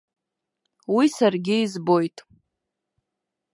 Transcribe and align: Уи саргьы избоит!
Уи 0.95 1.05
саргьы 1.15 1.57
избоит! 1.65 2.17